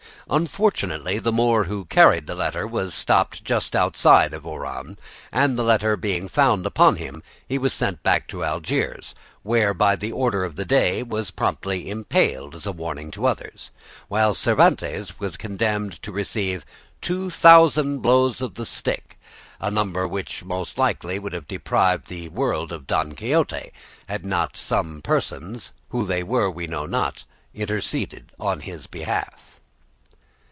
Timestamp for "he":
7.45-7.57, 10.97-11.03